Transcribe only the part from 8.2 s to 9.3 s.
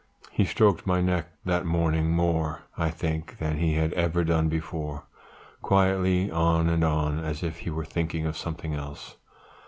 of something else.